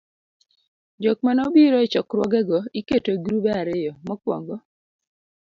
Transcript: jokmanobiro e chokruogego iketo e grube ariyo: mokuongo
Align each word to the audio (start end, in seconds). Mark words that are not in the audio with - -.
jokmanobiro 1.03 1.77
e 1.85 1.87
chokruogego 1.93 2.57
iketo 2.79 3.09
e 3.15 3.17
grube 3.25 3.49
ariyo: 3.61 3.93
mokuongo 4.07 4.55